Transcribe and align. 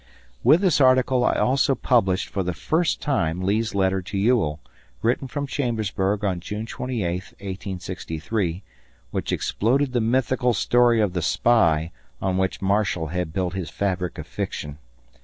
With 0.43 0.61
this 0.61 0.81
article 0.81 1.23
I 1.23 1.33
also 1.33 1.75
published 1.75 2.29
for 2.29 2.41
the 2.41 2.55
first 2.55 3.01
time 3.03 3.43
Lee's 3.43 3.75
letter 3.75 4.01
to 4.01 4.17
Ewell 4.17 4.59
written 5.03 5.27
from 5.27 5.45
Chambersburg 5.45 6.23
on 6.25 6.39
June 6.39 6.65
28th, 6.65 7.33
1863 7.33 8.63
which 9.11 9.31
exploded 9.31 9.93
the 9.93 10.01
mythical 10.01 10.55
story 10.55 10.99
of 11.01 11.13
the 11.13 11.21
spy 11.21 11.91
on 12.19 12.37
which 12.39 12.63
Marshall 12.63 13.09
had 13.09 13.31
built 13.31 13.53
his 13.53 13.69
fabric 13.69 14.17
of 14.17 14.25
fiction. 14.25 14.79